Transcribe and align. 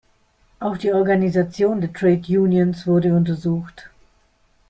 Auch 0.59 0.77
die 0.79 0.91
Organisation 0.93 1.79
der 1.79 1.93
Trade 1.93 2.23
Unions 2.41 2.87
wurde 2.87 3.13
untersucht. 3.13 3.87